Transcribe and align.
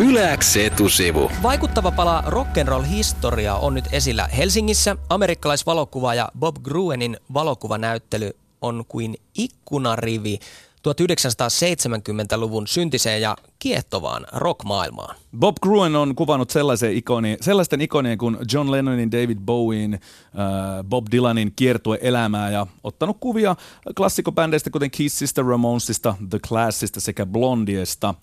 Yläks 0.00 0.56
etusivu. 0.56 1.30
Vaikuttava 1.42 1.90
pala 1.90 2.24
rock'n'roll 2.26 2.82
historia 2.82 3.54
on 3.54 3.74
nyt 3.74 3.84
esillä 3.92 4.28
Helsingissä. 4.36 4.96
Amerikkalaisvalokuvaaja 5.08 6.28
Bob 6.38 6.56
Gruenin 6.62 7.16
valokuvanäyttely 7.34 8.30
on 8.60 8.84
kuin 8.88 9.14
ikkunarivi 9.34 10.38
1970-luvun 10.88 12.66
syntiseen 12.66 13.22
ja 13.22 13.36
kiehtovaan 13.58 14.26
rockmaailmaan. 14.32 15.16
Bob 15.38 15.56
Gruen 15.62 15.96
on 15.96 16.14
kuvannut 16.14 16.50
sellaisen 16.50 16.96
ikoni, 16.96 17.36
sellaisten 17.40 17.80
ikonien 17.80 18.18
kuin 18.18 18.36
John 18.52 18.70
Lennonin, 18.70 19.12
David 19.12 19.38
Bowein, 19.44 19.94
äh, 19.94 20.00
Bob 20.84 21.06
Dylanin 21.12 21.52
kiertueelämää 21.56 22.50
ja 22.50 22.66
ottanut 22.84 23.16
kuvia 23.20 23.56
klassikobändeistä 23.96 24.70
kuten 24.70 24.90
Kissistä, 24.90 25.42
Ramonesista, 25.42 26.14
The 26.30 26.38
Classista 26.38 27.00
sekä 27.00 27.26
Blondiesta. 27.26 28.14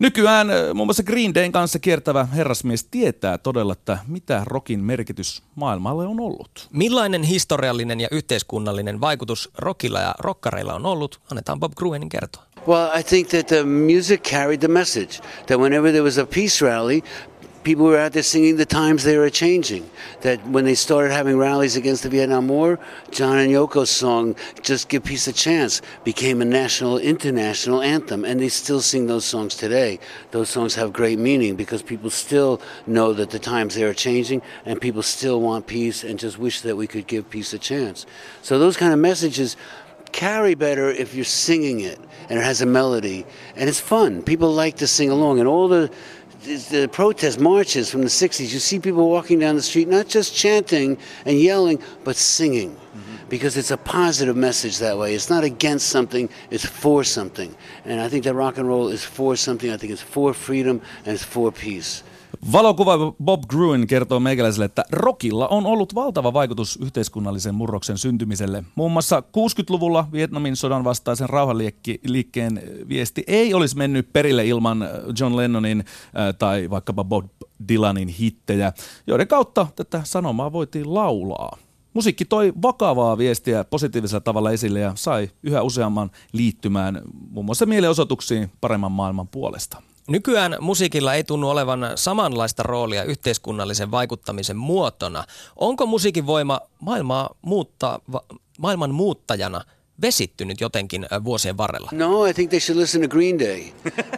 Nykyään 0.00 0.48
muun 0.74 0.86
muassa 0.86 1.02
Green 1.02 1.34
Dayn 1.34 1.52
kanssa 1.52 1.78
kiertävä 1.78 2.24
herrasmies 2.24 2.84
tietää 2.84 3.38
todella, 3.38 3.72
että 3.72 3.98
mitä 4.06 4.42
rokin 4.44 4.84
merkitys 4.84 5.42
maailmalle 5.54 6.06
on 6.06 6.20
ollut. 6.20 6.68
Millainen 6.72 7.22
historiallinen 7.22 8.00
ja 8.00 8.08
yhteiskunnallinen 8.10 9.00
vaikutus 9.00 9.50
rockilla 9.58 10.00
ja 10.00 10.14
rokkareilla 10.18 10.74
on 10.74 10.86
ollut, 10.86 11.20
annetaan 11.30 11.60
Bob 11.60 11.72
Gruenin 11.76 12.08
kertoa. 12.08 12.42
Well, 12.68 12.98
I 13.00 13.02
think 13.02 13.28
that 13.28 13.46
the 13.46 13.64
music 13.64 14.22
carried 14.22 14.60
the 14.60 14.68
message 14.68 15.22
that 15.46 15.60
whenever 15.60 15.90
there 15.90 16.04
was 16.04 16.18
a 16.18 16.26
peace 16.26 16.64
rally, 16.66 17.02
people 17.62 17.84
were 17.84 17.98
out 17.98 18.12
there 18.12 18.22
singing 18.22 18.56
the 18.56 18.66
times 18.66 19.04
they 19.04 19.18
were 19.18 19.30
changing. 19.30 19.88
That 20.22 20.46
when 20.46 20.64
they 20.64 20.74
started 20.74 21.12
having 21.12 21.36
rallies 21.36 21.76
against 21.76 22.02
the 22.02 22.08
Vietnam 22.08 22.48
War, 22.48 22.78
John 23.10 23.38
and 23.38 23.50
Yoko's 23.50 23.90
song 23.90 24.36
"Just 24.62 24.88
Give 24.88 25.02
Peace 25.02 25.26
a 25.26 25.32
Chance" 25.32 25.82
became 26.04 26.40
a 26.40 26.44
national, 26.44 26.98
international 26.98 27.82
anthem, 27.82 28.24
and 28.24 28.40
they 28.40 28.48
still 28.48 28.80
sing 28.80 29.06
those 29.06 29.24
songs 29.24 29.54
today. 29.54 29.98
Those 30.30 30.48
songs 30.48 30.74
have 30.74 30.92
great 30.92 31.18
meaning 31.18 31.56
because 31.56 31.82
people 31.82 32.10
still 32.10 32.60
know 32.86 33.12
that 33.12 33.30
the 33.30 33.38
times 33.38 33.74
they 33.74 33.84
are 33.84 33.94
changing, 33.94 34.42
and 34.64 34.80
people 34.80 35.02
still 35.02 35.40
want 35.40 35.66
peace 35.66 36.04
and 36.04 36.18
just 36.18 36.38
wish 36.38 36.62
that 36.62 36.76
we 36.76 36.86
could 36.86 37.06
give 37.06 37.30
peace 37.30 37.52
a 37.52 37.58
chance. 37.58 38.06
So 38.42 38.58
those 38.58 38.76
kind 38.76 38.92
of 38.92 38.98
messages 38.98 39.56
carry 40.12 40.54
better 40.54 40.90
if 40.90 41.14
you're 41.14 41.24
singing 41.24 41.80
it 41.80 41.98
and 42.28 42.36
it 42.36 42.42
has 42.42 42.60
a 42.60 42.66
melody 42.66 43.24
and 43.54 43.68
it's 43.68 43.78
fun. 43.78 44.22
People 44.22 44.52
like 44.52 44.76
to 44.76 44.86
sing 44.86 45.10
along, 45.10 45.38
and 45.38 45.48
all 45.48 45.68
the 45.68 45.90
the 46.42 46.88
protest 46.90 47.38
marches 47.38 47.90
from 47.90 48.02
the 48.02 48.08
60s, 48.08 48.52
you 48.52 48.58
see 48.58 48.78
people 48.78 49.08
walking 49.08 49.38
down 49.38 49.56
the 49.56 49.62
street 49.62 49.88
not 49.88 50.08
just 50.08 50.34
chanting 50.34 50.98
and 51.24 51.38
yelling, 51.38 51.82
but 52.04 52.16
singing. 52.16 52.70
Mm-hmm. 52.70 53.28
Because 53.28 53.56
it's 53.56 53.70
a 53.70 53.76
positive 53.76 54.36
message 54.36 54.78
that 54.78 54.98
way. 54.98 55.14
It's 55.14 55.30
not 55.30 55.44
against 55.44 55.88
something, 55.88 56.28
it's 56.50 56.64
for 56.64 57.04
something. 57.04 57.54
And 57.84 58.00
I 58.00 58.08
think 58.08 58.24
that 58.24 58.34
rock 58.34 58.58
and 58.58 58.66
roll 58.66 58.88
is 58.88 59.04
for 59.04 59.36
something. 59.36 59.70
I 59.70 59.76
think 59.76 59.92
it's 59.92 60.02
for 60.02 60.34
freedom 60.34 60.80
and 61.04 61.14
it's 61.14 61.24
for 61.24 61.52
peace. 61.52 62.02
Valokuva 62.52 63.14
Bob 63.24 63.42
Gruen 63.48 63.86
kertoo 63.86 64.20
meikäläiselle, 64.20 64.64
että 64.64 64.84
rockilla 64.90 65.48
on 65.48 65.66
ollut 65.66 65.94
valtava 65.94 66.32
vaikutus 66.32 66.78
yhteiskunnallisen 66.82 67.54
murroksen 67.54 67.98
syntymiselle. 67.98 68.64
Muun 68.74 68.92
muassa 68.92 69.20
60-luvulla 69.20 70.08
Vietnamin 70.12 70.56
sodan 70.56 70.84
vastaisen 70.84 71.28
rauhanliikkeen 71.28 72.62
viesti 72.88 73.24
ei 73.26 73.54
olisi 73.54 73.76
mennyt 73.76 74.12
perille 74.12 74.46
ilman 74.46 74.88
John 75.20 75.36
Lennonin 75.36 75.78
äh, 75.80 76.34
tai 76.38 76.70
vaikkapa 76.70 77.04
Bob 77.04 77.26
Dylanin 77.68 78.08
hittejä, 78.08 78.72
joiden 79.06 79.28
kautta 79.28 79.66
tätä 79.76 80.00
sanomaa 80.04 80.52
voitiin 80.52 80.94
laulaa. 80.94 81.58
Musiikki 81.94 82.24
toi 82.24 82.52
vakavaa 82.62 83.18
viestiä 83.18 83.64
positiivisella 83.64 84.20
tavalla 84.20 84.50
esille 84.50 84.80
ja 84.80 84.92
sai 84.94 85.30
yhä 85.42 85.62
useamman 85.62 86.10
liittymään 86.32 87.02
muun 87.30 87.46
muassa 87.46 87.66
mielenosoituksiin 87.66 88.50
paremman 88.60 88.92
maailman 88.92 89.28
puolesta. 89.28 89.82
Nykyään 90.08 90.56
musiikilla 90.60 91.14
ei 91.14 91.24
tunnu 91.24 91.50
olevan 91.50 91.90
samanlaista 91.94 92.62
roolia 92.62 93.04
yhteiskunnallisen 93.04 93.90
vaikuttamisen 93.90 94.56
muotona. 94.56 95.24
Onko 95.56 95.86
musiikin 95.86 96.26
voima 96.26 96.60
maailmaa 96.80 97.34
muuttaa, 97.42 98.00
maailman 98.58 98.94
muuttajana 98.94 99.64
vesittynyt 100.02 100.60
jotenkin 100.60 101.06
vuosien 101.24 101.56
varrella? 101.56 101.90
No, 101.92 102.24
I 102.24 102.34
think 102.34 102.50
they 102.50 102.60
should 102.60 102.80
listen 102.80 103.00
to 103.02 103.08
Green 103.08 103.38
Day. 103.38 103.72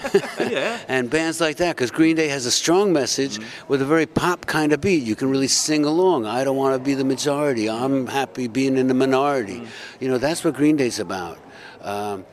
yeah. 0.52 0.80
And 0.88 1.10
bands 1.10 1.40
like 1.40 1.64
that, 1.64 1.76
because 1.76 1.94
Green 1.94 2.16
Day 2.16 2.28
has 2.28 2.46
a 2.46 2.50
strong 2.50 2.92
message 2.92 3.38
mm. 3.38 3.44
with 3.68 3.82
a 3.82 3.88
very 3.88 4.06
pop 4.06 4.46
kind 4.46 4.72
of 4.72 4.80
beat. 4.80 5.06
You 5.06 5.16
can 5.16 5.30
really 5.30 5.48
sing 5.48 5.84
along. 5.84 6.26
I 6.26 6.44
don't 6.44 6.56
want 6.56 6.74
to 6.74 6.90
be 6.90 6.94
the 6.94 7.04
majority. 7.04 7.70
I'm 7.70 8.06
happy 8.06 8.48
being 8.48 8.78
in 8.78 8.88
the 8.88 8.94
minority. 8.94 9.60
Mm. 9.60 9.66
You 10.00 10.08
know, 10.10 10.18
that's 10.18 10.44
what 10.44 10.54
Green 10.56 10.76
Day's 10.76 11.00
about. 11.00 11.38
Um, 11.80 12.24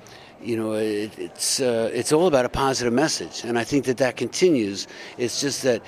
you 0.46 0.56
know, 0.56 0.74
it, 0.74 1.18
it's 1.18 1.60
uh, 1.60 1.90
it's 1.94 2.12
all 2.12 2.28
about 2.28 2.46
a 2.46 2.50
positive 2.50 2.94
message, 2.94 3.44
and 3.44 3.58
I 3.58 3.64
think 3.64 3.86
that 3.86 3.98
that 3.98 4.16
continues. 4.16 4.88
It's 5.18 5.42
just 5.42 5.64
that 5.64 5.82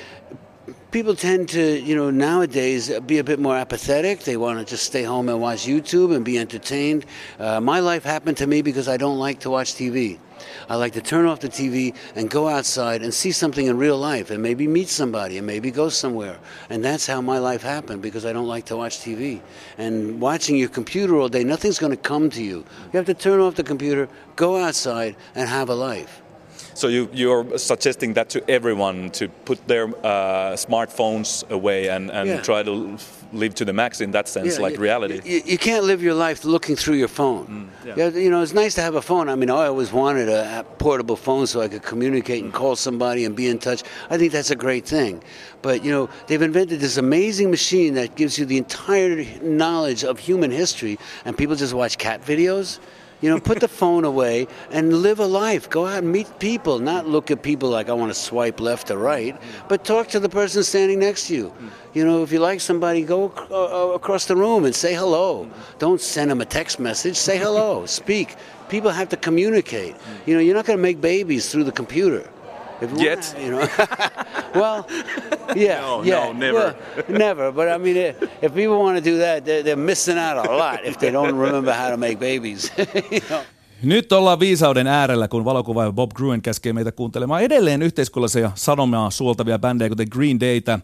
people 0.97 1.15
tend 1.15 1.47
to, 1.47 1.79
you 1.79 1.95
know, 1.95 2.09
nowadays 2.09 2.89
be 3.01 3.19
a 3.19 3.23
bit 3.23 3.37
more 3.39 3.55
apathetic. 3.55 4.21
They 4.21 4.35
want 4.35 4.57
to 4.57 4.65
just 4.65 4.83
stay 4.83 5.03
home 5.03 5.29
and 5.29 5.39
watch 5.39 5.59
YouTube 5.59 6.15
and 6.15 6.25
be 6.25 6.39
entertained. 6.39 7.05
Uh, 7.37 7.61
my 7.61 7.81
life 7.81 8.03
happened 8.03 8.37
to 8.37 8.47
me 8.47 8.63
because 8.63 8.87
I 8.87 8.97
don't 8.97 9.19
like 9.19 9.41
to 9.41 9.51
watch 9.51 9.75
TV. 9.75 10.17
I 10.67 10.75
like 10.75 10.93
to 10.93 11.01
turn 11.01 11.27
off 11.27 11.39
the 11.39 11.49
TV 11.49 11.93
and 12.15 12.31
go 12.31 12.47
outside 12.47 13.03
and 13.03 13.13
see 13.13 13.31
something 13.31 13.67
in 13.67 13.77
real 13.77 13.99
life 13.99 14.31
and 14.31 14.41
maybe 14.41 14.65
meet 14.67 14.87
somebody 14.87 15.37
and 15.37 15.45
maybe 15.45 15.69
go 15.69 15.89
somewhere. 15.89 16.39
And 16.71 16.83
that's 16.83 17.05
how 17.05 17.21
my 17.21 17.37
life 17.37 17.61
happened 17.61 18.01
because 18.01 18.25
I 18.25 18.33
don't 18.33 18.47
like 18.47 18.65
to 18.65 18.75
watch 18.75 18.97
TV. 18.97 19.41
And 19.77 20.19
watching 20.19 20.57
your 20.57 20.69
computer 20.69 21.15
all 21.17 21.29
day, 21.29 21.43
nothing's 21.43 21.77
going 21.77 21.91
to 21.91 22.09
come 22.11 22.31
to 22.31 22.41
you. 22.41 22.65
You 22.91 22.97
have 22.97 23.05
to 23.05 23.13
turn 23.13 23.39
off 23.39 23.53
the 23.53 23.63
computer, 23.63 24.09
go 24.35 24.57
outside, 24.57 25.15
and 25.35 25.47
have 25.47 25.69
a 25.69 25.75
life. 25.75 26.23
So 26.77 26.89
you, 26.89 27.09
you're 27.11 27.57
suggesting 27.57 28.13
that 28.13 28.29
to 28.29 28.47
everyone 28.47 29.09
to 29.13 29.29
put 29.45 29.67
their 29.67 29.85
uh, 30.05 30.53
smartphones 30.53 31.49
away 31.49 31.87
and, 31.89 32.11
and 32.11 32.29
yeah. 32.29 32.41
try 32.41 32.61
to 32.61 32.95
live 33.33 33.55
to 33.55 33.65
the 33.65 33.73
max 33.73 33.99
in 33.99 34.11
that 34.11 34.27
sense, 34.27 34.57
yeah, 34.57 34.61
like 34.61 34.75
you, 34.75 34.81
reality. 34.81 35.19
You, 35.25 35.41
you, 35.43 35.57
can't 35.57 35.85
live 35.85 36.03
your 36.03 36.13
life 36.13 36.45
looking 36.45 36.75
through 36.75 36.97
your 36.97 37.07
phone. 37.07 37.71
Mm, 37.83 37.97
yeah. 37.97 38.09
You 38.09 38.29
know, 38.29 38.43
it's 38.43 38.53
nice 38.53 38.75
to 38.75 38.81
have 38.81 38.93
a 38.93 39.01
phone. 39.01 39.27
I 39.27 39.33
mean, 39.33 39.49
I 39.49 39.65
always 39.65 39.91
wanted 39.91 40.29
a 40.29 40.63
portable 40.77 41.15
phone 41.15 41.47
so 41.47 41.61
I 41.61 41.67
could 41.67 41.81
communicate 41.81 42.43
and 42.43 42.53
call 42.53 42.75
somebody 42.75 43.25
and 43.25 43.35
be 43.35 43.47
in 43.47 43.57
touch. 43.57 43.81
I 44.11 44.19
think 44.19 44.31
that's 44.31 44.51
a 44.51 44.55
great 44.55 44.85
thing. 44.85 45.23
But, 45.63 45.83
you 45.83 45.91
know, 45.91 46.09
they've 46.27 46.43
invented 46.43 46.79
this 46.79 46.97
amazing 46.97 47.49
machine 47.49 47.95
that 47.95 48.15
gives 48.15 48.37
you 48.37 48.45
the 48.45 48.59
entire 48.59 49.25
knowledge 49.41 50.03
of 50.03 50.19
human 50.19 50.51
history, 50.51 50.99
and 51.25 51.35
people 51.35 51.55
just 51.55 51.73
watch 51.73 51.97
cat 51.97 52.23
videos. 52.23 52.77
You 53.19 53.31
know, 53.31 53.39
put 53.39 53.59
the 53.59 53.67
phone 53.67 54.05
away 54.05 54.47
and 54.69 55.01
live 55.01 55.19
a 55.19 55.25
life. 55.25 55.69
Go 55.69 55.87
out 55.87 56.03
and 56.03 56.11
meet 56.11 56.39
people, 56.39 56.77
not 56.77 57.07
look 57.07 57.31
at 57.31 57.41
people 57.41 57.69
like 57.69 57.89
I 57.89 57.93
want 57.93 58.11
to 58.11 58.19
swipe 58.19 58.59
left 58.59 58.91
or 58.91 58.97
right, 58.97 59.35
but 59.67 59.83
talk 59.83 60.07
to 60.09 60.19
the 60.19 60.29
person 60.29 60.61
standing 60.63 60.99
next 60.99 61.27
to 61.27 61.35
you. 61.35 61.53
You 61.93 62.05
know, 62.05 62.21
if 62.21 62.31
you 62.31 62.39
like 62.39 62.61
somebody, 62.61 63.01
go 63.01 63.33
uh, 63.49 63.93
across 63.95 64.25
the 64.25 64.35
room 64.35 64.65
and 64.65 64.75
say 64.75 64.93
hello. 64.93 65.49
Don't 65.79 65.99
send 65.99 66.29
them 66.29 66.41
a 66.41 66.45
text 66.45 66.79
message. 66.79 67.15
Say 67.15 67.39
hello. 67.39 67.87
Speak. 67.87 68.35
People 68.69 68.91
have 68.91 69.09
to 69.09 69.17
communicate. 69.17 69.95
You 70.27 70.35
know, 70.35 70.39
you're 70.39 70.55
not 70.55 70.65
going 70.65 70.77
to 70.77 70.83
make 70.83 71.01
babies 71.01 71.51
through 71.51 71.63
the 71.63 71.71
computer. 71.71 72.29
If 72.81 72.91
Yet, 72.91 73.35
you 73.39 73.51
know. 73.51 73.67
well, 74.53 74.87
yeah, 75.55 75.79
no, 75.79 76.03
yeah, 76.03 76.25
no, 76.25 76.33
never, 76.33 76.75
never. 77.07 77.51
But 77.51 77.69
I 77.69 77.77
mean, 77.77 77.95
if 77.97 78.53
people 78.53 78.79
want 78.79 78.97
to 78.97 79.03
do 79.03 79.17
that, 79.19 79.45
they're, 79.45 79.63
they're, 79.63 79.77
missing 79.77 80.17
out 80.17 80.37
a 80.37 80.51
lot 80.51 80.83
if 80.83 80.99
they 80.99 81.11
don't 81.11 81.35
remember 81.35 81.71
how 81.71 81.89
to 81.89 81.97
make 81.97 82.19
babies. 82.19 82.71
you 83.11 83.21
know? 83.29 83.43
Nyt 83.83 84.11
ollaan 84.11 84.39
viisauden 84.39 84.87
äärellä, 84.87 85.27
kun 85.27 85.45
valokuvaaja 85.45 85.91
Bob 85.91 86.11
Gruen 86.13 86.41
käskee 86.41 86.73
meitä 86.73 86.91
kuuntelemaan 86.91 87.41
edelleen 87.41 87.81
yhteiskunnallisia 87.81 88.51
sanomaa 88.55 89.09
suoltavia 89.09 89.59
bändejä, 89.59 89.89
kuten 89.89 90.07
Green 90.11 90.39
Daytä, 90.39 90.79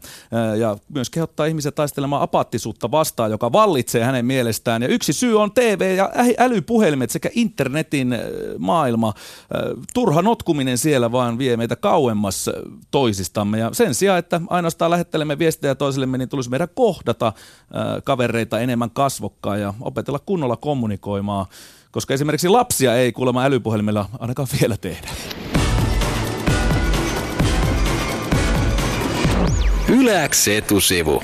ja 0.59 0.77
myös 0.89 1.09
kehottaa 1.09 1.45
ihmisiä 1.45 1.71
taistelemaan 1.71 2.21
apaattisuutta 2.21 2.91
vastaan, 2.91 3.31
joka 3.31 3.51
vallitsee 3.51 4.03
hänen 4.03 4.25
mielestään. 4.25 4.81
Ja 4.81 4.87
yksi 4.87 5.13
syy 5.13 5.41
on 5.41 5.51
TV 5.51 5.95
ja 5.97 6.11
älypuhelimet 6.37 7.09
sekä 7.09 7.29
internetin 7.33 8.15
maailma. 8.57 9.13
Turha 9.93 10.21
notkuminen 10.21 10.77
siellä 10.77 11.11
vaan 11.11 11.37
vie 11.37 11.57
meitä 11.57 11.75
kauemmas 11.75 12.49
toisistamme. 12.91 13.59
Ja 13.59 13.69
sen 13.73 13.95
sijaan, 13.95 14.19
että 14.19 14.41
ainoastaan 14.49 14.91
lähettelemme 14.91 15.39
viestejä 15.39 15.75
toisillemme, 15.75 16.17
niin 16.17 16.29
tulisi 16.29 16.49
meidän 16.49 16.69
kohdata 16.75 17.33
kavereita 18.03 18.59
enemmän 18.59 18.91
kasvokkaan 18.91 19.61
ja 19.61 19.73
opetella 19.81 20.19
kunnolla 20.19 20.57
kommunikoimaan 20.57 21.45
koska 21.93 22.13
esimerkiksi 22.13 22.47
lapsia 22.49 22.95
ei 22.95 23.11
kuulemma 23.11 23.45
älypuhelimella 23.45 24.09
ainakaan 24.19 24.47
vielä 24.61 24.77
tehdä. 24.77 25.09
Yläks 29.89 30.47
etusivu. 30.47 31.23